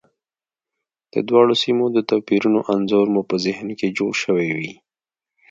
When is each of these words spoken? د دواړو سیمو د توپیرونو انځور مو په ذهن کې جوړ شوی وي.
د 1.13 1.15
دواړو 1.29 1.53
سیمو 1.63 1.85
د 1.91 1.97
توپیرونو 2.09 2.59
انځور 2.73 3.07
مو 3.13 3.21
په 3.29 3.35
ذهن 3.45 3.67
کې 3.79 3.95
جوړ 3.97 4.11
شوی 4.23 4.49
وي. 4.57 4.73